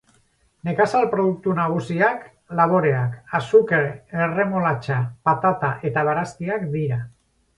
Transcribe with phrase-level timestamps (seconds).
[0.67, 2.23] Nekazal produktu nagusiak
[2.61, 4.99] laboreak, azukre-erremolatxa,
[5.31, 6.99] patata eta barazkiak dira.